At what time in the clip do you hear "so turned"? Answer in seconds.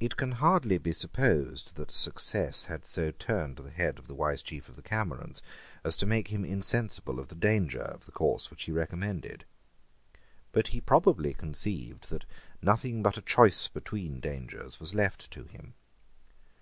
2.86-3.56